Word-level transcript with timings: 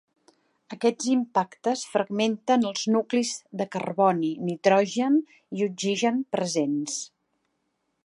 Aquests 0.75 1.09
impactes 1.15 1.83
fragmenten 1.97 2.65
els 2.71 2.87
nuclis 2.97 3.35
de 3.61 3.69
carboni, 3.77 4.33
nitrogen 4.49 5.23
i 5.59 5.67
oxigen 5.71 6.23
presents. 6.39 7.01